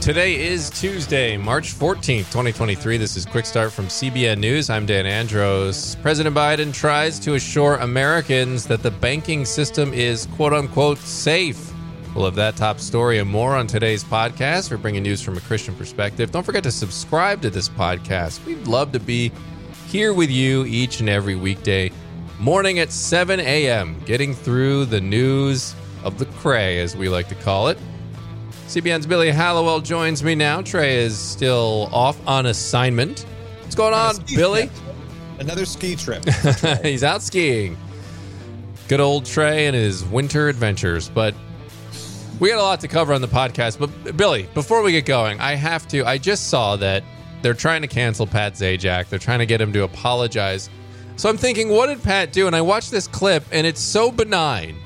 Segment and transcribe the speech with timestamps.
[0.00, 2.98] Today is Tuesday, March 14th, 2023.
[2.98, 4.68] This is Quick Start from CBN News.
[4.68, 5.94] I'm Dan Andros.
[5.96, 11.72] President Biden tries to assure Americans that the banking system is quote unquote safe.
[12.14, 14.70] We'll have that top story and more on today's podcast.
[14.70, 16.30] We're bringing news from a Christian perspective.
[16.30, 18.44] Don't forget to subscribe to this podcast.
[18.44, 19.32] We'd love to be
[19.88, 21.90] here with you each and every weekday
[22.38, 27.34] morning at 7 a.m., getting through the news of the cray, as we like to
[27.36, 27.78] call it.
[28.66, 30.62] CBN's Billy Hallowell joins me now.
[30.62, 33.20] Trey is still off on assignment.
[33.60, 34.68] What's going on, Billy?
[34.68, 34.96] Trip.
[35.38, 36.24] Another ski trip.
[36.82, 37.76] He's out skiing.
[38.88, 41.08] Good old Trey and his winter adventures.
[41.08, 41.34] But
[42.40, 43.78] we got a lot to cover on the podcast.
[43.78, 46.04] But Billy, before we get going, I have to.
[46.04, 47.04] I just saw that
[47.42, 49.08] they're trying to cancel Pat Sajak.
[49.08, 50.70] They're trying to get him to apologize.
[51.16, 52.46] So I'm thinking, what did Pat do?
[52.46, 54.76] And I watched this clip, and it's so benign.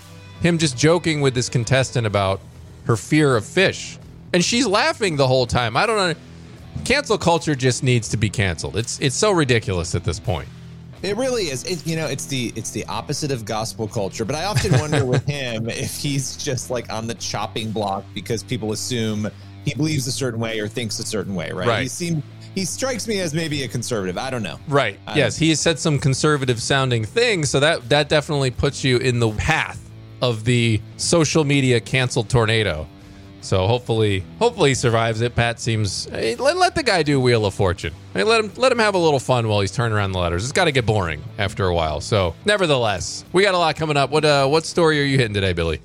[0.40, 2.40] Him just joking with this contestant about
[2.88, 3.98] her fear of fish.
[4.32, 5.76] And she's laughing the whole time.
[5.76, 6.20] I don't know.
[6.84, 8.76] Cancel culture just needs to be canceled.
[8.76, 10.48] It's it's so ridiculous at this point.
[11.02, 11.64] It really is.
[11.64, 14.24] It, you know, it's the it's the opposite of gospel culture.
[14.24, 18.42] But I often wonder with him if he's just like on the chopping block because
[18.42, 19.30] people assume
[19.64, 21.68] he believes a certain way or thinks a certain way, right?
[21.68, 21.82] Right.
[21.82, 22.22] He seems
[22.54, 24.16] he strikes me as maybe a conservative.
[24.16, 24.58] I don't know.
[24.66, 24.98] Right.
[25.06, 28.98] I yes, he has said some conservative sounding things, so that that definitely puts you
[28.98, 29.87] in the path
[30.20, 32.86] of the social media cancel tornado.
[33.40, 35.34] So hopefully, hopefully he survives it.
[35.34, 37.94] Pat seems hey, let, let the guy do Wheel of Fortune.
[38.12, 40.42] Hey, let him let him have a little fun while he's turning around the letters.
[40.42, 42.00] It's got to get boring after a while.
[42.00, 44.10] So, nevertheless, we got a lot coming up.
[44.10, 45.80] What uh, what story are you hitting today, Billy?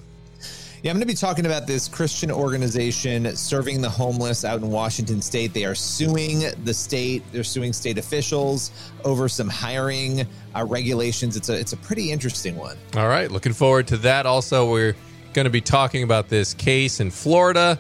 [0.83, 4.69] Yeah, I'm going to be talking about this Christian organization serving the homeless out in
[4.69, 5.53] Washington state.
[5.53, 7.23] They are suing the state.
[7.31, 8.69] They're suing state officials
[9.05, 11.37] over some hiring uh, regulations.
[11.37, 12.77] It's a it's a pretty interesting one.
[12.97, 14.25] All right, looking forward to that.
[14.25, 14.93] Also, we're
[15.31, 17.79] going to be talking about this case in Florida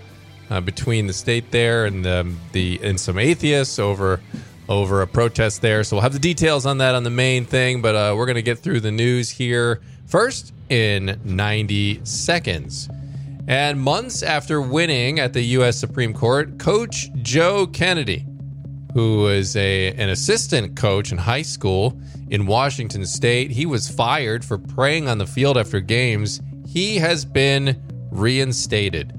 [0.49, 4.21] uh, between the state there and um, the and some atheists over
[4.69, 5.83] over a protest there.
[5.83, 8.35] So we'll have the details on that on the main thing, but uh, we're going
[8.35, 12.89] to get through the news here first in 90 seconds.
[13.47, 15.77] And months after winning at the U.S.
[15.77, 18.25] Supreme Court, Coach Joe Kennedy,
[18.93, 24.43] who was a an assistant coach in high school in Washington State, he was fired
[24.43, 26.41] for praying on the field after games.
[26.67, 27.79] He has been
[28.09, 29.13] reinstated.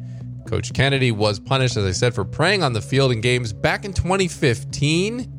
[0.48, 3.84] Coach Kennedy was punished, as I said, for praying on the field in games back
[3.84, 5.30] in 2015.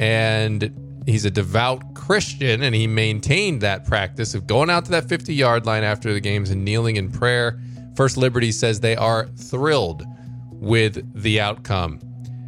[0.00, 5.08] And he's a devout Christian, and he maintained that practice of going out to that
[5.08, 7.60] 50 yard line after the games and kneeling in prayer.
[7.96, 10.04] First Liberty says they are thrilled
[10.52, 12.00] with the outcome.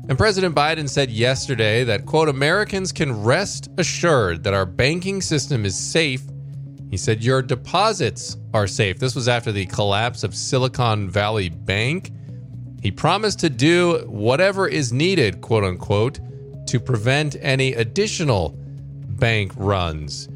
[0.08, 5.64] And President Biden said yesterday that, quote, Americans can rest assured that our banking system
[5.64, 6.22] is safe.
[6.90, 8.98] He said, Your deposits are safe.
[8.98, 12.10] This was after the collapse of Silicon Valley Bank.
[12.82, 16.18] He promised to do whatever is needed, quote unquote,
[16.72, 18.56] to prevent any additional
[19.18, 20.30] bank runs.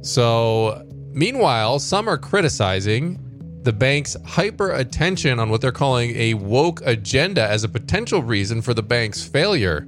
[0.00, 3.20] So, meanwhile, some are criticizing
[3.64, 8.62] the bank's hyper attention on what they're calling a woke agenda as a potential reason
[8.62, 9.86] for the bank's failure.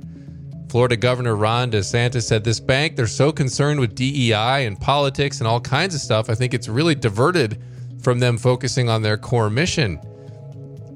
[0.69, 5.49] Florida Governor Ron DeSantis said this bank, they're so concerned with DEI and politics and
[5.49, 6.29] all kinds of stuff.
[6.29, 7.62] I think it's really diverted
[8.03, 9.99] from them focusing on their core mission.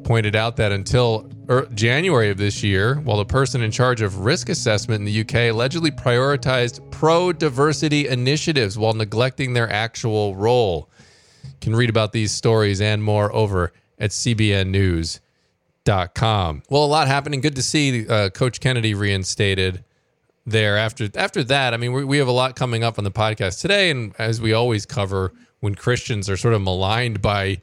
[0.04, 1.30] Pointed out that until
[1.74, 5.52] January of this year, while the person in charge of risk assessment in the UK
[5.52, 10.88] allegedly prioritized pro diversity initiatives while neglecting their actual role
[11.60, 15.20] can read about these stories and more over at cbnnews.com.
[16.68, 17.40] Well, a lot happening.
[17.40, 19.84] Good to see uh, Coach Kennedy reinstated
[20.46, 20.76] there.
[20.76, 23.60] After after that, I mean, we, we have a lot coming up on the podcast
[23.60, 27.60] today, and as we always cover, when Christians are sort of maligned by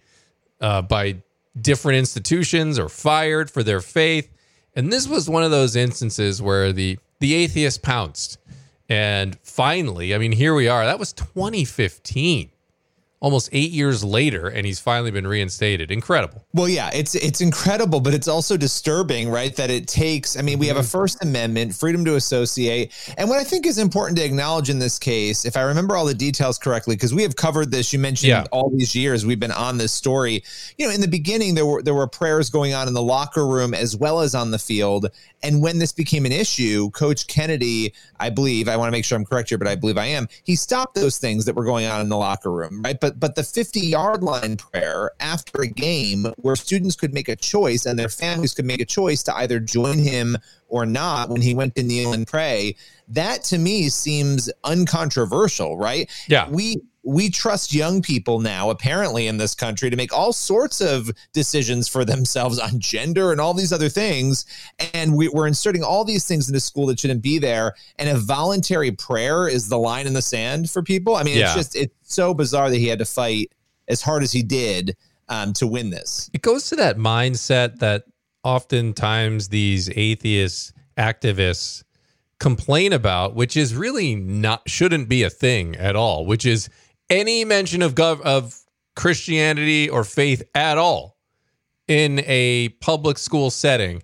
[0.61, 1.17] uh, by
[1.61, 4.31] different institutions or fired for their faith,
[4.75, 8.37] and this was one of those instances where the the atheist pounced,
[8.89, 10.85] and finally, I mean, here we are.
[10.85, 12.51] That was 2015
[13.19, 15.89] almost eight years later, and he's finally been reinstated.
[15.89, 16.45] Incredible.
[16.53, 19.55] Well, yeah, it's it's incredible, but it's also disturbing, right?
[19.55, 20.37] That it takes.
[20.37, 20.87] I mean, we have a Mm-hmm.
[20.87, 24.99] First Amendment, freedom to associate, and what I think is important to acknowledge in this
[24.99, 27.91] case, if I remember all the details correctly, because we have covered this.
[27.91, 28.45] You mentioned Yeah.
[28.51, 30.43] all these years we've been on this story.
[30.77, 33.47] You know, in the beginning, there were there were prayers going on in the locker
[33.47, 35.09] room as well as on the field,
[35.41, 39.17] and when this became an issue, Coach Kennedy, I believe, I want to make sure
[39.17, 40.27] I'm correct here, but I believe I am.
[40.43, 42.99] He stopped those things that were going on in the locker room, right?
[42.99, 47.35] But but the 50 yard line prayer after a game where students could make a
[47.35, 50.37] choice and their families could make a choice to either join him
[50.67, 52.75] or not when he went to kneel and pray,
[53.09, 56.09] that to me seems uncontroversial, right?
[56.27, 56.49] Yeah.
[56.49, 61.09] We we trust young people now, apparently in this country, to make all sorts of
[61.31, 64.45] decisions for themselves on gender and all these other things.
[64.93, 67.75] And we, are inserting all these things into school that shouldn't be there.
[67.97, 71.15] And a voluntary prayer is the line in the sand for people.
[71.15, 71.45] I mean, yeah.
[71.45, 73.53] it's just, it's so bizarre that he had to fight
[73.87, 74.97] as hard as he did
[75.29, 76.29] um, to win this.
[76.33, 78.03] It goes to that mindset that
[78.43, 81.83] oftentimes these atheist activists
[82.39, 86.69] complain about, which is really not shouldn't be a thing at all, which is
[87.09, 88.59] any mention of gov of
[88.95, 91.17] Christianity or faith at all
[91.87, 94.03] in a public school setting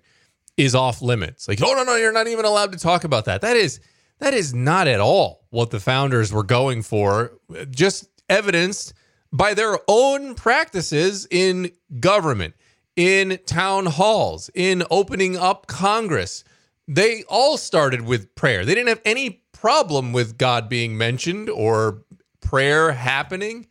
[0.56, 1.48] is off limits.
[1.48, 3.40] Like, oh no, no, you're not even allowed to talk about that.
[3.40, 3.80] That is
[4.20, 7.32] that is not at all what the founders were going for.
[7.70, 8.94] Just evidenced
[9.32, 12.54] by their own practices in government,
[12.96, 16.44] in town halls, in opening up Congress.
[16.86, 18.64] They all started with prayer.
[18.64, 22.02] They didn't have any problem with God being mentioned or
[22.40, 23.66] prayer happening,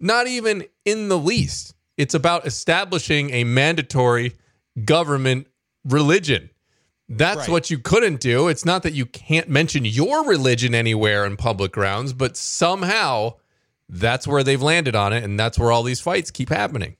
[0.00, 1.74] not even in the least.
[1.96, 4.34] It's about establishing a mandatory
[4.84, 5.46] government
[5.84, 6.50] religion.
[7.08, 7.48] That's right.
[7.50, 8.48] what you couldn't do.
[8.48, 13.34] It's not that you can't mention your religion anywhere in public grounds, but somehow
[13.88, 16.96] that's where they've landed on it, and that's where all these fights keep happening.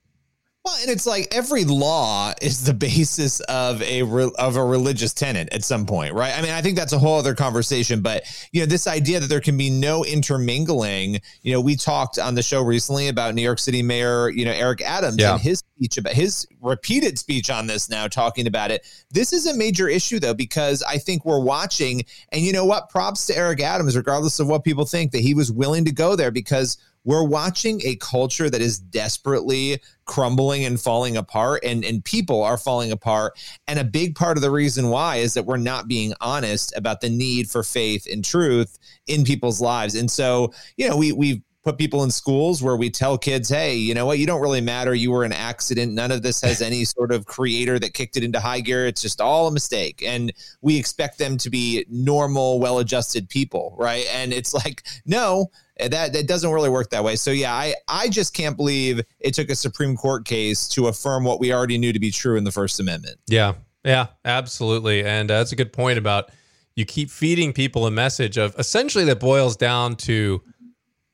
[0.64, 5.12] Well, and it's like every law is the basis of a re- of a religious
[5.12, 6.36] tenet at some point, right?
[6.36, 9.26] I mean, I think that's a whole other conversation, but you know, this idea that
[9.26, 11.20] there can be no intermingling.
[11.42, 14.52] You know, we talked on the show recently about New York City Mayor, you know,
[14.52, 15.32] Eric Adams yeah.
[15.32, 18.86] and his speech about his repeated speech on this now, talking about it.
[19.10, 22.88] This is a major issue though, because I think we're watching, and you know what?
[22.88, 26.16] Props to Eric Adams, regardless of what people think, that he was willing to go
[26.16, 32.04] there because we're watching a culture that is desperately crumbling and falling apart and and
[32.04, 35.56] people are falling apart and a big part of the reason why is that we're
[35.56, 40.52] not being honest about the need for faith and truth in people's lives and so
[40.76, 44.04] you know we we've put people in schools where we tell kids, hey, you know
[44.04, 44.94] what, you don't really matter.
[44.94, 45.94] You were an accident.
[45.94, 48.86] None of this has any sort of creator that kicked it into high gear.
[48.86, 50.02] It's just all a mistake.
[50.06, 50.30] And
[50.60, 54.04] we expect them to be normal, well adjusted people, right?
[54.12, 57.16] And it's like, no, that that doesn't really work that way.
[57.16, 61.24] So yeah, I I just can't believe it took a Supreme Court case to affirm
[61.24, 63.18] what we already knew to be true in the First Amendment.
[63.26, 63.54] Yeah.
[63.84, 65.04] Yeah, absolutely.
[65.04, 66.30] And uh, that's a good point about
[66.74, 70.42] you keep feeding people a message of essentially that boils down to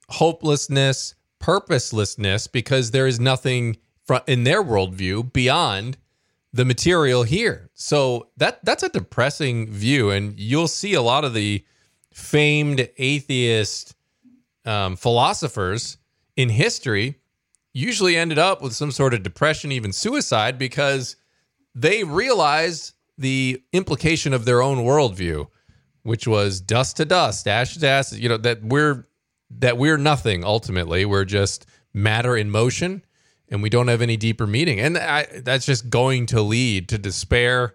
[0.09, 3.77] hopelessness, purposelessness, because there is nothing
[4.27, 5.97] in their worldview beyond
[6.53, 7.71] the material here.
[7.75, 11.65] So that that's a depressing view, and you'll see a lot of the
[12.13, 13.95] famed atheist
[14.71, 15.99] um, philosophers
[16.37, 17.17] in history
[17.73, 21.17] usually ended up with some sort of depression, even suicide, because
[21.75, 25.47] they realized the implication of their own worldview,
[26.03, 28.13] which was dust to dust, ash to ash.
[28.13, 29.07] You know that we're
[29.59, 31.05] that we're nothing ultimately.
[31.05, 33.05] We're just matter in motion
[33.49, 34.79] and we don't have any deeper meaning.
[34.79, 37.75] And I, that's just going to lead to despair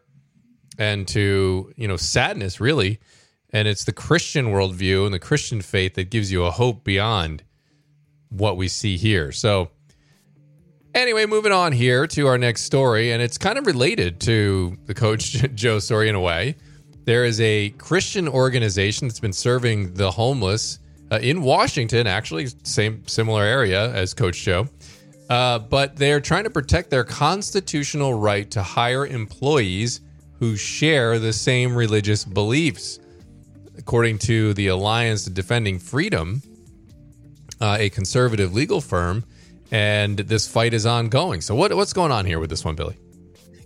[0.78, 3.00] and to, you know, sadness, really.
[3.56, 7.42] And it's the Christian worldview and the Christian faith that gives you a hope beyond
[8.28, 9.32] what we see here.
[9.32, 9.70] So,
[10.94, 14.94] anyway, moving on here to our next story, and it's kind of related to the
[14.94, 16.58] coach Joe story in a way.
[17.06, 20.80] There is a Christian organization that's been serving the homeless
[21.10, 24.68] uh, in Washington, actually, same similar area as Coach Joe.
[25.30, 30.02] Uh, but they're trying to protect their constitutional right to hire employees
[30.40, 33.00] who share the same religious beliefs.
[33.78, 36.42] According to the Alliance Defending Freedom,
[37.60, 39.24] uh, a conservative legal firm,
[39.72, 41.42] and this fight is ongoing.
[41.42, 42.98] So, what, what's going on here with this one, Billy?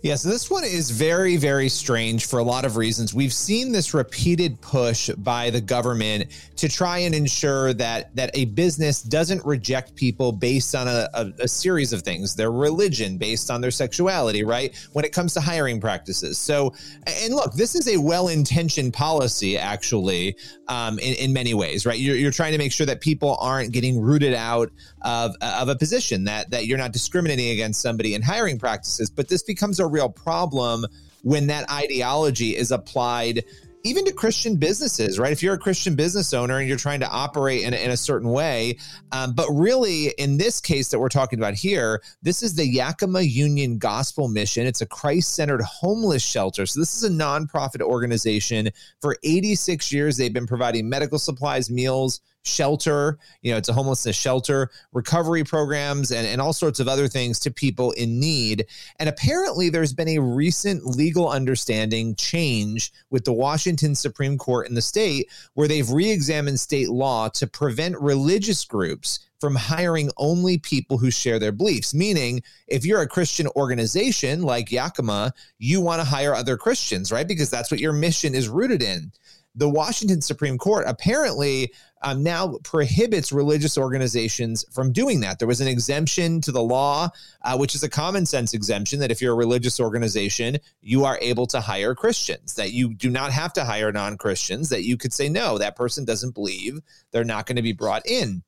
[0.02, 3.12] Yeah, so this one is very, very strange for a lot of reasons.
[3.12, 8.46] We've seen this repeated push by the government to try and ensure that that a
[8.46, 13.50] business doesn't reject people based on a, a, a series of things, their religion, based
[13.50, 14.74] on their sexuality, right?
[14.94, 16.38] When it comes to hiring practices.
[16.38, 16.72] So,
[17.06, 20.34] and look, this is a well-intentioned policy, actually,
[20.68, 21.98] um, in, in many ways, right?
[21.98, 24.70] You're, you're trying to make sure that people aren't getting rooted out
[25.02, 29.10] of, of a position, that that you're not discriminating against somebody in hiring practices.
[29.10, 30.86] But this becomes a real problem
[31.22, 33.44] when that ideology is applied
[33.82, 35.32] even to Christian businesses, right?
[35.32, 38.30] If you're a Christian business owner and you're trying to operate in, in a certain
[38.30, 38.78] way,
[39.12, 43.22] um, but really in this case that we're talking about here, this is the Yakima
[43.22, 44.66] Union Gospel Mission.
[44.66, 46.66] It's a Christ centered homeless shelter.
[46.66, 48.68] So this is a nonprofit organization.
[49.00, 53.18] For 86 years, they've been providing medical supplies, meals, shelter.
[53.42, 57.38] You know, it's a homelessness shelter, recovery programs, and, and all sorts of other things
[57.40, 58.66] to people in need.
[58.98, 64.74] And apparently, there's been a recent legal understanding change with the Washington Supreme Court in
[64.74, 70.58] the state where they've re examined state law to prevent religious groups from hiring only
[70.58, 71.94] people who share their beliefs.
[71.94, 77.26] Meaning, if you're a Christian organization like Yakima, you want to hire other Christians, right?
[77.26, 79.10] Because that's what your mission is rooted in
[79.60, 85.38] the Washington Supreme Court apparently um, now prohibits religious organizations from doing that.
[85.38, 87.10] There was an exemption to the law,
[87.42, 91.18] uh, which is a common sense exemption that if you're a religious organization, you are
[91.20, 94.96] able to hire Christians, that you do not have to hire non Christians, that you
[94.96, 96.80] could say, no, that person doesn't believe,
[97.12, 98.42] they're not going to be brought in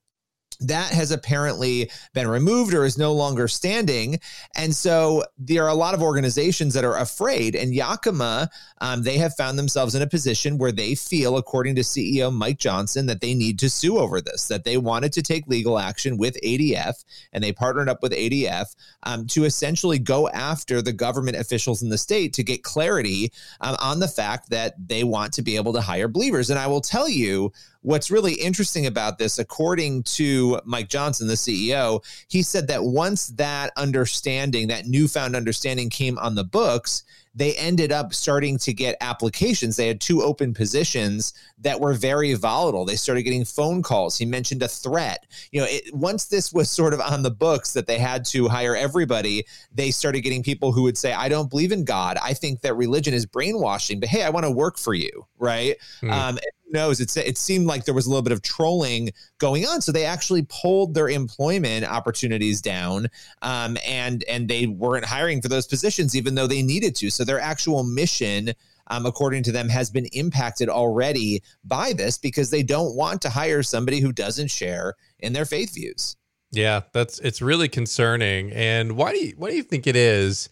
[0.60, 4.18] that has apparently been removed or is no longer standing.
[4.56, 7.54] And so there are a lot of organizations that are afraid.
[7.54, 11.82] And Yakima, um, they have found themselves in a position where they feel, according to
[11.82, 15.46] CEO Mike Johnson, that they need to sue over this, that they wanted to take
[15.46, 20.82] legal action with ADF and they partnered up with ADF um, to essentially go after
[20.82, 25.04] the government officials in the state to get clarity um, on the fact that they
[25.04, 26.50] want to be able to hire believers.
[26.50, 27.52] And I will tell you,
[27.82, 33.28] what's really interesting about this, according to Mike Johnson, the CEO, he said that once
[33.28, 38.96] that understanding, that newfound understanding came on the books, they ended up starting to get
[39.00, 39.76] applications.
[39.76, 42.84] They had two open positions that were very volatile.
[42.84, 44.18] They started getting phone calls.
[44.18, 45.26] He mentioned a threat.
[45.50, 48.48] You know, it, once this was sort of on the books that they had to
[48.48, 52.18] hire everybody, they started getting people who would say, I don't believe in God.
[52.22, 55.26] I think that religion is brainwashing, but hey, I want to work for you.
[55.38, 55.76] Right.
[56.02, 56.10] Mm.
[56.12, 56.38] Um,
[56.72, 59.92] knows it's it seemed like there was a little bit of trolling going on so
[59.92, 63.08] they actually pulled their employment opportunities down
[63.42, 67.21] um, and and they weren't hiring for those positions even though they needed to so
[67.24, 68.52] their actual mission
[68.88, 73.30] um, according to them has been impacted already by this because they don't want to
[73.30, 76.16] hire somebody who doesn't share in their faith views.
[76.50, 78.52] Yeah that's it's really concerning.
[78.52, 80.50] And why do you why do you think it is?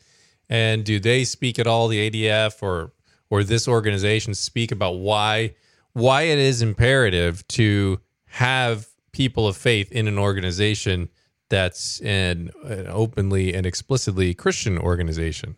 [0.48, 2.92] And do they speak at all the adf or
[3.28, 5.54] or this organization speak about why
[5.92, 11.08] why it is imperative to have people of faith in an organization
[11.48, 15.56] that's an, an openly and explicitly Christian organization.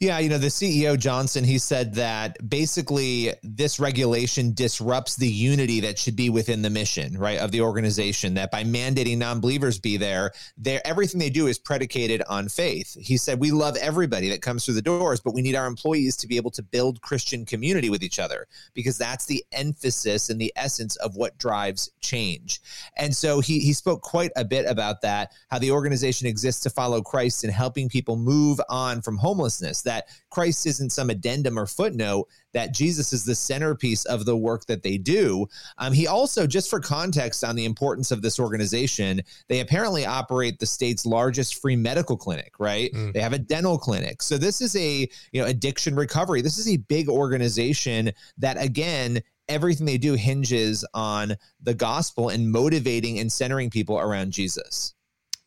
[0.00, 5.80] Yeah, you know, the CEO Johnson, he said that basically this regulation disrupts the unity
[5.80, 8.34] that should be within the mission, right, of the organization.
[8.34, 12.96] That by mandating non-believers be there, there everything they do is predicated on faith.
[13.00, 16.16] He said, "We love everybody that comes through the doors, but we need our employees
[16.16, 20.40] to be able to build Christian community with each other because that's the emphasis and
[20.40, 22.60] the essence of what drives change."
[22.96, 26.70] And so he he spoke quite a bit about that, how the organization exists to
[26.70, 31.66] follow Christ and helping people move on from homelessness that Christ isn't some addendum or
[31.66, 35.46] footnote, that Jesus is the centerpiece of the work that they do.
[35.78, 40.58] Um, he also, just for context on the importance of this organization, they apparently operate
[40.58, 42.92] the state's largest free medical clinic, right?
[42.92, 43.12] Mm.
[43.12, 44.22] They have a dental clinic.
[44.22, 46.42] So this is a, you know, addiction recovery.
[46.42, 52.50] This is a big organization that, again, everything they do hinges on the gospel and
[52.50, 54.94] motivating and centering people around Jesus.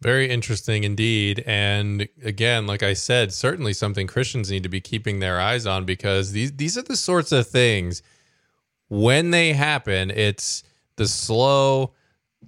[0.02, 1.44] Very interesting indeed.
[1.48, 5.86] And again, like I said, certainly something Christians need to be keeping their eyes on
[5.86, 8.04] because these these are the sorts of things
[8.90, 10.64] when they happen, it's
[10.96, 11.94] the slow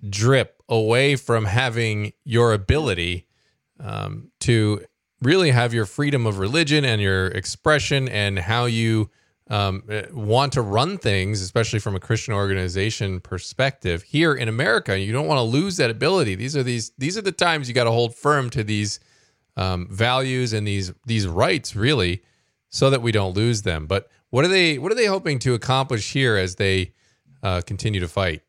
[0.09, 3.25] drip away from having your ability
[3.79, 4.85] um, to
[5.21, 9.09] really have your freedom of religion and your expression and how you
[9.49, 14.03] um, eh, want to run things, especially from a Christian organization perspective.
[14.03, 16.35] Here in America, you don't want to lose that ability.
[16.35, 18.99] These are these these are the times you got to hold firm to these
[19.57, 22.21] um, values and these these rights, really,
[22.69, 23.87] so that we don't lose them.
[23.87, 26.93] But what are they what are they hoping to accomplish here as they
[27.41, 28.43] uh, continue to fight?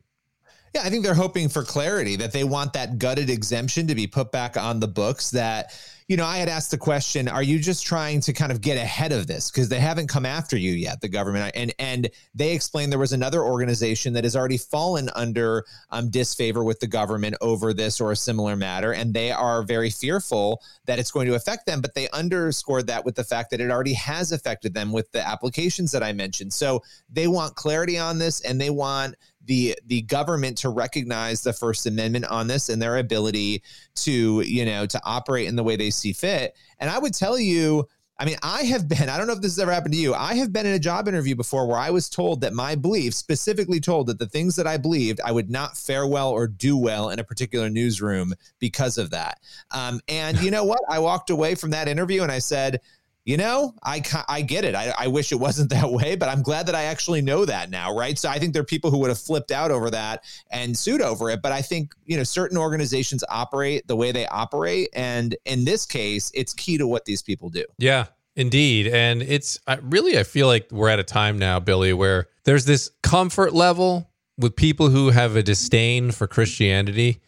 [0.74, 4.06] Yeah, I think they're hoping for clarity that they want that gutted exemption to be
[4.06, 5.72] put back on the books that
[6.10, 8.76] you know, I had asked the question, are you just trying to kind of get
[8.76, 11.52] ahead of this because they haven't come after you yet, the government?
[11.54, 16.64] And and they explained there was another organization that has already fallen under um, disfavor
[16.64, 20.98] with the government over this or a similar matter, and they are very fearful that
[20.98, 21.80] it's going to affect them.
[21.80, 25.24] But they underscored that with the fact that it already has affected them with the
[25.24, 26.52] applications that I mentioned.
[26.52, 31.52] So they want clarity on this, and they want the the government to recognize the
[31.52, 33.62] First Amendment on this and their ability
[33.96, 36.56] to you know to operate in the way they see fit.
[36.78, 37.88] And I would tell you.
[38.18, 40.12] I mean, I have been, I don't know if this has ever happened to you.
[40.12, 43.16] I have been in a job interview before where I was told that my beliefs,
[43.16, 46.76] specifically told that the things that I believed, I would not fare well or do
[46.76, 49.40] well in a particular newsroom because of that.
[49.70, 50.80] Um, and you know what?
[50.86, 52.82] I walked away from that interview and I said,
[53.30, 54.74] you know, I I get it.
[54.74, 57.70] I, I wish it wasn't that way, but I'm glad that I actually know that
[57.70, 58.18] now, right?
[58.18, 61.00] So I think there are people who would have flipped out over that and sued
[61.00, 61.40] over it.
[61.40, 65.86] But I think you know certain organizations operate the way they operate, and in this
[65.86, 67.64] case, it's key to what these people do.
[67.78, 68.88] Yeah, Indeed.
[68.88, 72.64] And it's I, really, I feel like we're at a time now, Billy, where there's
[72.64, 77.20] this comfort level with people who have a disdain for Christianity.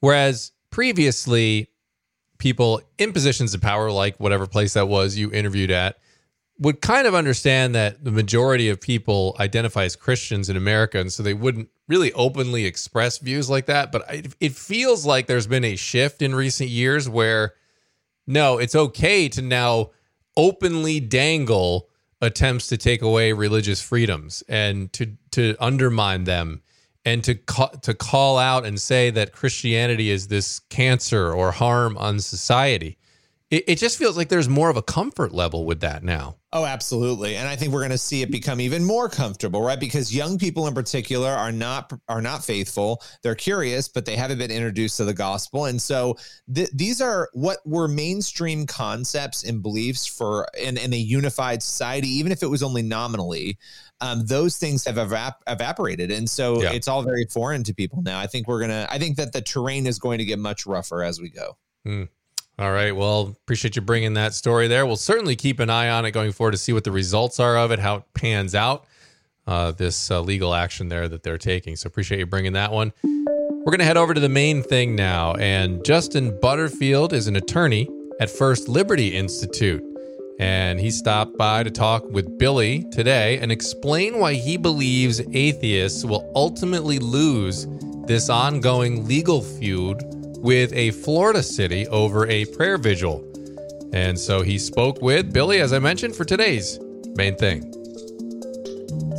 [0.00, 1.68] Whereas previously,
[2.42, 5.96] people in positions of power, like whatever place that was you interviewed at,
[6.58, 10.98] would kind of understand that the majority of people identify as Christians in America.
[10.98, 13.92] And so they wouldn't really openly express views like that.
[13.92, 14.04] But
[14.40, 17.54] it feels like there's been a shift in recent years where
[18.26, 19.90] no, it's okay to now
[20.36, 21.88] openly dangle
[22.20, 26.62] attempts to take away religious freedoms and to to undermine them
[27.04, 31.96] and to ca- to call out and say that Christianity is this cancer or harm
[31.98, 32.98] on society.
[33.52, 36.36] It, it just feels like there's more of a comfort level with that now.
[36.54, 37.36] Oh, absolutely.
[37.36, 39.78] And I think we're going to see it become even more comfortable, right?
[39.78, 43.02] Because young people in particular are not are not faithful.
[43.22, 45.66] They're curious, but they haven't been introduced to the gospel.
[45.66, 46.16] And so
[46.52, 52.08] th- these are what were mainstream concepts and beliefs for in, in a unified society,
[52.08, 53.58] even if it was only nominally.
[54.00, 56.72] Um, those things have evap- evaporated, and so yeah.
[56.72, 58.18] it's all very foreign to people now.
[58.18, 58.88] I think we're gonna.
[58.90, 61.56] I think that the terrain is going to get much rougher as we go.
[61.86, 62.08] Mm.
[62.58, 62.94] All right.
[62.94, 64.84] Well, appreciate you bringing that story there.
[64.84, 67.56] We'll certainly keep an eye on it going forward to see what the results are
[67.56, 68.84] of it, how it pans out,
[69.46, 71.76] uh, this uh, legal action there that they're taking.
[71.76, 72.92] So appreciate you bringing that one.
[73.02, 75.34] We're going to head over to the main thing now.
[75.34, 77.88] And Justin Butterfield is an attorney
[78.20, 79.82] at First Liberty Institute.
[80.38, 86.04] And he stopped by to talk with Billy today and explain why he believes atheists
[86.04, 87.66] will ultimately lose
[88.06, 90.02] this ongoing legal feud
[90.42, 93.24] with a Florida city over a prayer vigil.
[93.92, 96.78] And so he spoke with Billy, as I mentioned, for today's
[97.14, 97.81] main thing.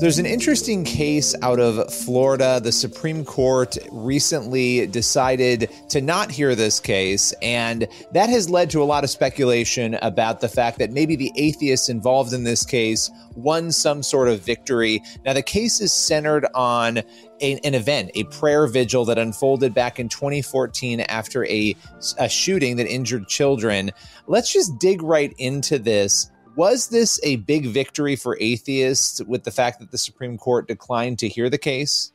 [0.04, 2.60] There's an interesting case out of Florida.
[2.62, 8.82] The Supreme Court recently decided to not hear this case, and that has led to
[8.82, 13.10] a lot of speculation about the fact that maybe the atheists involved in this case
[13.38, 15.02] won some sort of victory.
[15.24, 16.98] Now, the case is centered on
[17.40, 21.78] a, an event, a prayer vigil that unfolded back in 2014 after a,
[22.20, 23.90] a shooting that injured children.
[24.28, 29.52] Let's just dig right into this was this a big victory for atheists with the
[29.52, 32.12] fact that the Supreme Court declined to hear the case?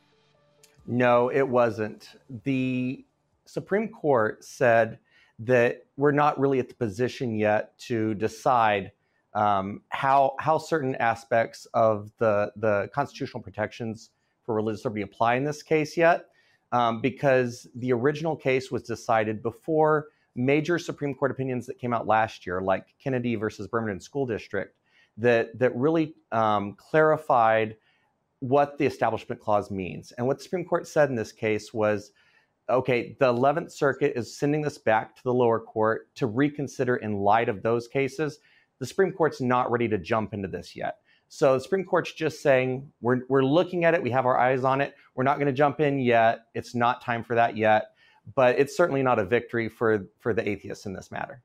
[0.87, 2.09] No, it wasn't.
[2.43, 3.05] The
[3.45, 4.99] Supreme Court said
[5.39, 8.91] that we're not really at the position yet to decide
[9.33, 14.09] um, how how certain aspects of the the constitutional protections
[14.45, 16.25] for religious liberty apply in this case yet,
[16.71, 22.07] um, because the original case was decided before major Supreme Court opinions that came out
[22.07, 24.75] last year, like Kennedy versus Bremerton School District,
[25.17, 27.75] that that really um, clarified
[28.39, 30.13] what the Establishment Clause means.
[30.13, 32.11] And what the Supreme Court said in this case was,
[32.69, 37.17] okay, the 11th Circuit is sending this back to the lower court to reconsider in
[37.17, 38.39] light of those cases.
[38.79, 40.99] The Supreme Court's not ready to jump into this yet.
[41.27, 44.63] So the Supreme Court's just saying we're we're looking at it, we have our eyes
[44.63, 44.95] on it.
[45.15, 46.45] We're not going to jump in yet.
[46.55, 47.91] It's not time for that yet
[48.35, 51.41] but it's certainly not a victory for for the atheists in this matter.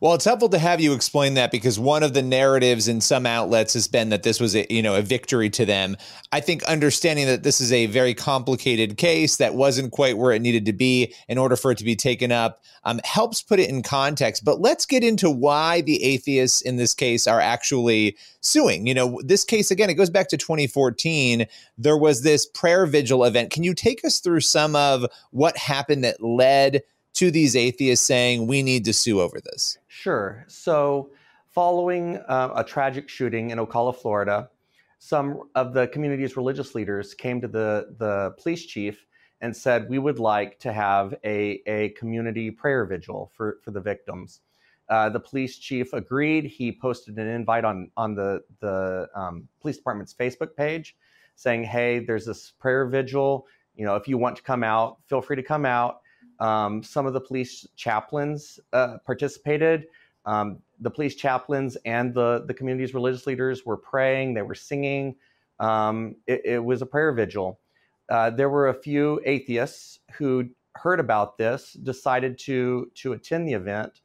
[0.00, 3.26] Well, it's helpful to have you explain that because one of the narratives in some
[3.26, 5.96] outlets has been that this was a you know a victory to them.
[6.32, 10.42] I think understanding that this is a very complicated case that wasn't quite where it
[10.42, 13.68] needed to be in order for it to be taken up um, helps put it
[13.68, 14.44] in context.
[14.44, 18.86] But let's get into why the atheists in this case are actually suing.
[18.86, 21.46] You know, this case again, it goes back to 2014.
[21.78, 23.50] There was this prayer vigil event.
[23.50, 26.82] Can you take us through some of what happened that led
[27.14, 29.78] to these atheists saying we need to sue over this?
[29.88, 30.44] Sure.
[30.48, 31.10] So,
[31.50, 34.50] following uh, a tragic shooting in Ocala, Florida,
[34.98, 39.06] some of the community's religious leaders came to the, the police chief
[39.40, 43.80] and said, We would like to have a, a community prayer vigil for, for the
[43.80, 44.40] victims.
[44.88, 46.44] Uh, the police chief agreed.
[46.44, 50.96] He posted an invite on, on the, the um, police department's Facebook page
[51.36, 53.46] saying, Hey, there's this prayer vigil.
[53.76, 56.00] You know, if you want to come out, feel free to come out.
[56.40, 59.86] Um, some of the police chaplains uh, participated.
[60.26, 65.16] Um, the police chaplains and the, the community's religious leaders were praying, they were singing.
[65.60, 67.60] Um, it, it, was a prayer vigil.
[68.08, 73.52] Uh, there were a few atheists who heard about this, decided to, to attend the
[73.52, 74.00] event,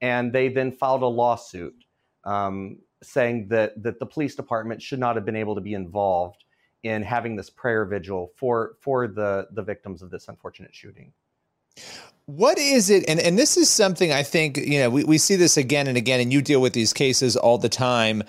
[0.00, 1.84] and they then filed a lawsuit
[2.24, 6.44] um, saying that, that the police department should not have been able to be involved
[6.84, 11.12] in having this prayer vigil for, for the, the victims of this unfortunate shooting.
[12.26, 13.04] What is it?
[13.08, 15.98] And, and this is something I think, you know, we, we see this again and
[15.98, 18.22] again, and you deal with these cases all the time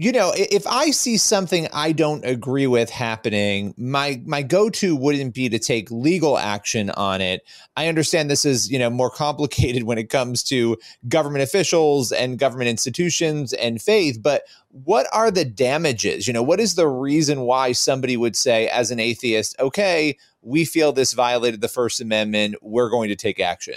[0.00, 5.34] you know, if I see something I don't agree with happening, my my go-to wouldn't
[5.34, 7.42] be to take legal action on it.
[7.76, 12.38] I understand this is, you know, more complicated when it comes to government officials and
[12.38, 16.26] government institutions and faith, but what are the damages?
[16.26, 20.64] You know, what is the reason why somebody would say as an atheist, okay, we
[20.64, 23.76] feel this violated the first amendment, we're going to take action?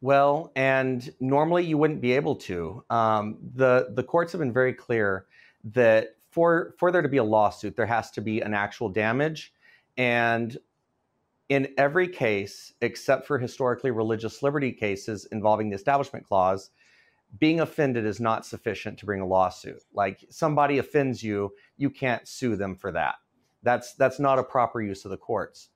[0.00, 2.84] Well, and normally you wouldn't be able to.
[2.90, 5.26] Um, the the courts have been very clear
[5.64, 9.52] that for for there to be a lawsuit, there has to be an actual damage,
[9.96, 10.58] and
[11.48, 16.70] in every case, except for historically religious liberty cases involving the Establishment Clause,
[17.38, 19.82] being offended is not sufficient to bring a lawsuit.
[19.92, 23.16] Like somebody offends you, you can't sue them for that.
[23.62, 25.68] That's that's not a proper use of the courts.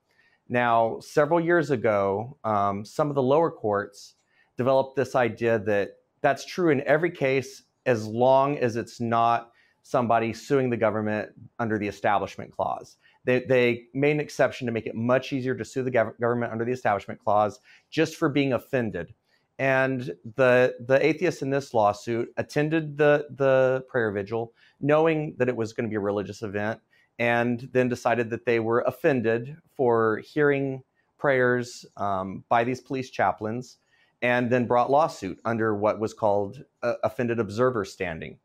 [0.49, 4.15] Now, several years ago, um, some of the lower courts
[4.57, 9.51] developed this idea that that's true in every case as long as it's not
[9.83, 11.29] somebody suing the government
[11.59, 12.97] under the Establishment Clause.
[13.23, 16.51] They, they made an exception to make it much easier to sue the gov- government
[16.51, 19.13] under the Establishment Clause just for being offended.
[19.59, 25.55] And the the atheists in this lawsuit attended the the prayer vigil, knowing that it
[25.55, 26.79] was going to be a religious event,
[27.19, 30.83] and then decided that they were offended for hearing
[31.17, 33.77] prayers um, by these police chaplains,
[34.21, 38.37] and then brought lawsuit under what was called uh, offended observer standing.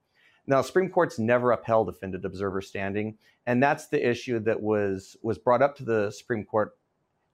[0.46, 5.38] Now, Supreme Court's never upheld offended observer standing, and that's the issue that was was
[5.38, 6.76] brought up to the Supreme Court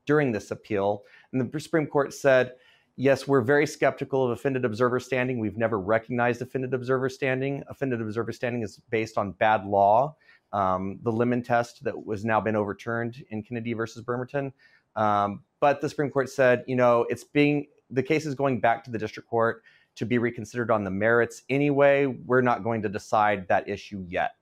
[0.07, 1.05] during this appeal.
[1.33, 2.55] And the Supreme Court said,
[2.97, 5.39] yes, we're very skeptical of offended observer standing.
[5.39, 7.63] We've never recognized offended observer standing.
[7.69, 10.17] Offended observer standing is based on bad law,
[10.53, 14.53] um, the Lemon test that was now been overturned in Kennedy versus Bremerton.
[14.97, 18.85] Um, but the Supreme Court said, you know, it's being the case is going back
[18.85, 19.63] to the district court
[19.97, 22.07] to be reconsidered on the merits anyway.
[22.07, 24.33] We're not going to decide that issue yet.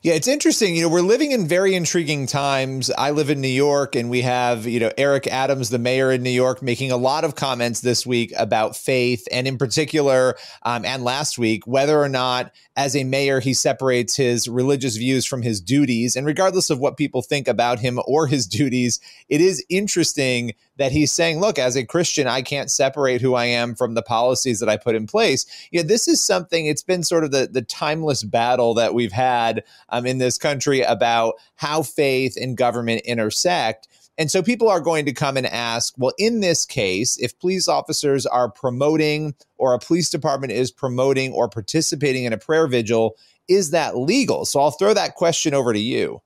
[0.00, 0.76] Yeah, it's interesting.
[0.76, 2.88] You know, we're living in very intriguing times.
[2.96, 6.22] I live in New York, and we have, you know, Eric Adams, the mayor in
[6.22, 10.84] New York, making a lot of comments this week about faith, and in particular, um,
[10.84, 15.42] and last week, whether or not, as a mayor, he separates his religious views from
[15.42, 16.14] his duties.
[16.14, 20.92] And regardless of what people think about him or his duties, it is interesting that
[20.92, 24.60] he's saying, look, as a Christian, I can't separate who I am from the policies
[24.60, 25.44] that I put in place.
[25.70, 29.12] You know, this is something, it's been sort of the, the timeless battle that we've
[29.12, 33.88] had um, in this country about how faith and government intersect.
[34.16, 37.68] And so people are going to come and ask, well, in this case, if police
[37.68, 43.16] officers are promoting or a police department is promoting or participating in a prayer vigil,
[43.46, 44.44] is that legal?
[44.44, 46.20] So I'll throw that question over to you.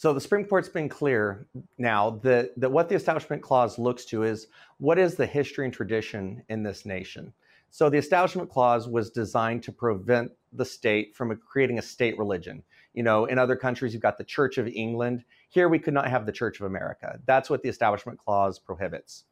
[0.00, 4.22] So the Supreme Court's been clear now that, that what the Establishment Clause looks to
[4.22, 4.46] is
[4.78, 7.34] what is the history and tradition in this nation.
[7.68, 12.62] So the Establishment Clause was designed to prevent the state from creating a state religion.
[12.94, 15.22] You know, in other countries, you've got the Church of England.
[15.50, 17.18] Here, we could not have the Church of America.
[17.26, 19.24] That's what the Establishment Clause prohibits.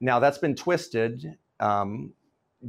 [0.00, 2.12] Now, that's been twisted um,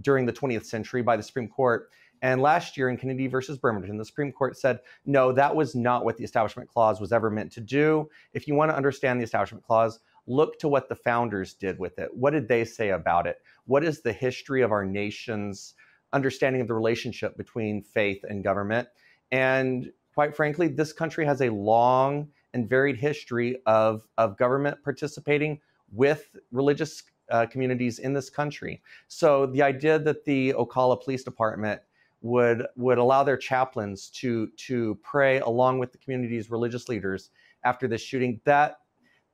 [0.01, 1.91] during the 20th century by the Supreme Court.
[2.25, 6.03] And last year in Kennedy versus Bremerton, the Supreme Court said, no, that was not
[6.03, 8.09] what the Establishment Clause was ever meant to do.
[8.33, 11.99] If you want to understand the Establishment Clause, look to what the founders did with
[11.99, 12.09] it.
[12.15, 13.43] What did they say about it?
[13.65, 15.75] What is the history of our nation's
[16.13, 18.87] understanding of the relationship between faith and government?
[19.31, 25.59] And quite frankly, this country has a long and varied history of, of government participating
[25.91, 28.81] with religious uh, communities in this country.
[29.09, 31.81] So the idea that the Ocala Police Department
[32.25, 37.29] would would allow their chaplains to to pray along with the community's religious leaders
[37.63, 38.41] after this shooting.
[38.45, 38.77] That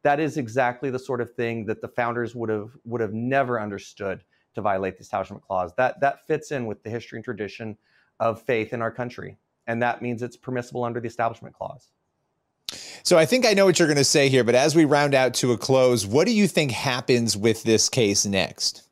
[0.04, 3.60] that is exactly the sort of thing that the founders would have would have never
[3.60, 4.24] understood
[4.56, 5.72] to violate the establishment clause.
[5.78, 7.78] That that fits in with the history and tradition
[8.20, 11.90] of faith in our country and that means it's permissible under the establishment clause.
[13.04, 15.16] So I think I know what you're going to say here, but as we round
[15.16, 18.84] out to a close, what do you think happens with this case next?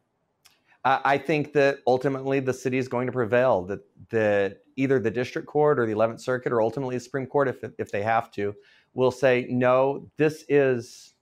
[0.86, 3.64] I think that ultimately the city is going to prevail.
[3.64, 3.80] That
[4.12, 7.58] that either the district court or the 11th Circuit or ultimately the Supreme Court, if
[7.78, 8.56] if they have to,
[8.94, 10.10] will say no.
[10.18, 11.14] This is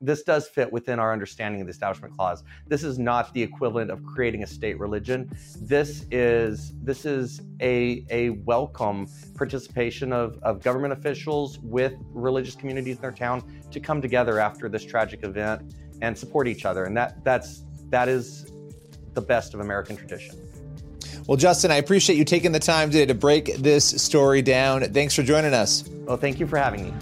[0.00, 2.42] this does fit within our understanding of the Establishment Clause.
[2.66, 5.30] This is not the equivalent of creating a state religion.
[5.60, 12.96] This is this is a a welcome participation of, of government officials with religious communities
[12.96, 16.86] in their town to come together after this tragic event and support each other.
[16.86, 18.49] And that that's that is
[19.20, 20.36] the best of American tradition.
[21.26, 24.82] Well, Justin, I appreciate you taking the time today to break this story down.
[24.92, 25.84] Thanks for joining us.
[25.88, 26.92] Well, thank you for having me.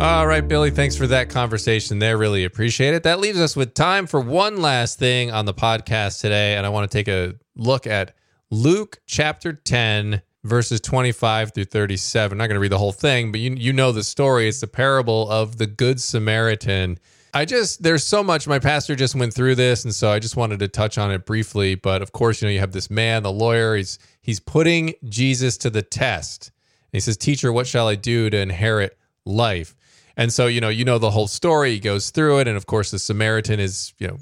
[0.00, 2.16] All right, Billy, thanks for that conversation there.
[2.16, 3.02] Really appreciate it.
[3.02, 6.54] That leaves us with time for one last thing on the podcast today.
[6.54, 8.14] And I want to take a look at
[8.50, 12.32] Luke chapter 10, verses 25 through 37.
[12.32, 14.48] I'm not going to read the whole thing, but you, you know the story.
[14.48, 16.98] It's the parable of the Good Samaritan.
[17.34, 18.46] I just, there's so much.
[18.46, 19.84] My pastor just went through this.
[19.84, 21.74] And so I just wanted to touch on it briefly.
[21.74, 25.56] But of course, you know, you have this man, the lawyer, he's, he's putting Jesus
[25.58, 26.50] to the test.
[26.92, 29.74] And he says, Teacher, what shall I do to inherit life?
[30.16, 31.72] And so, you know, you know the whole story.
[31.72, 32.48] He goes through it.
[32.48, 34.18] And of course, the Samaritan is, you know,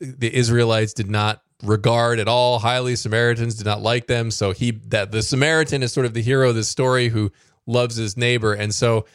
[0.00, 2.96] the Israelites did not regard at all highly.
[2.96, 4.30] Samaritans did not like them.
[4.30, 7.32] So he that the Samaritan is sort of the hero of this story who
[7.66, 8.52] loves his neighbor.
[8.52, 9.06] And so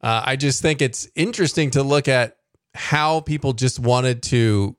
[0.00, 2.37] uh, I just think it's interesting to look at
[2.74, 4.76] how people just wanted to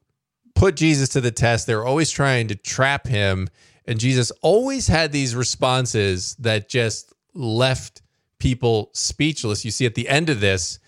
[0.55, 1.67] put Jesus to the test.
[1.67, 3.49] They're always trying to trap him.
[3.85, 8.01] And Jesus always had these responses that just left
[8.39, 9.65] people speechless.
[9.65, 10.79] You see at the end of this,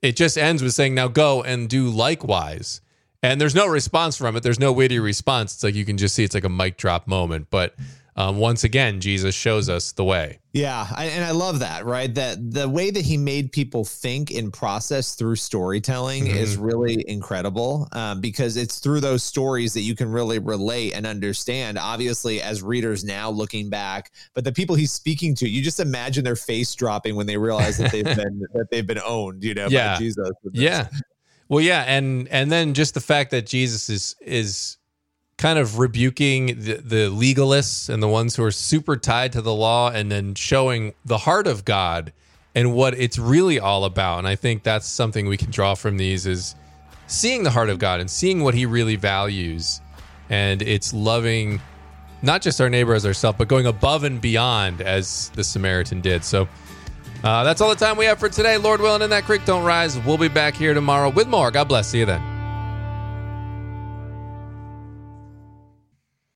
[0.00, 2.80] it just ends with saying, Now go and do likewise.
[3.22, 4.42] And there's no response from it.
[4.42, 5.54] There's no witty response.
[5.54, 7.48] It's like you can just see it's like a mic drop moment.
[7.50, 7.76] But
[8.14, 10.38] um, once again, Jesus shows us the way.
[10.52, 11.86] Yeah, I, and I love that.
[11.86, 16.36] Right, that the way that he made people think and process through storytelling mm-hmm.
[16.36, 21.06] is really incredible um, because it's through those stories that you can really relate and
[21.06, 21.78] understand.
[21.78, 26.22] Obviously, as readers now looking back, but the people he's speaking to, you just imagine
[26.22, 29.42] their face dropping when they realize that they've been that they've been owned.
[29.42, 29.94] You know, yeah.
[29.94, 30.30] by Jesus.
[30.52, 30.88] Yeah.
[31.48, 34.76] Well, yeah, and and then just the fact that Jesus is is
[35.42, 39.52] kind of rebuking the, the legalists and the ones who are super tied to the
[39.52, 42.12] law and then showing the heart of God
[42.54, 44.18] and what it's really all about.
[44.18, 46.54] And I think that's something we can draw from these is
[47.08, 49.80] seeing the heart of God and seeing what he really values.
[50.30, 51.60] And it's loving
[52.22, 56.22] not just our neighbor as ourselves, but going above and beyond as the Samaritan did.
[56.22, 56.46] So
[57.24, 58.58] uh, that's all the time we have for today.
[58.58, 59.98] Lord willing, in that creek don't rise.
[59.98, 61.50] We'll be back here tomorrow with more.
[61.50, 61.88] God bless.
[61.88, 62.41] See you then.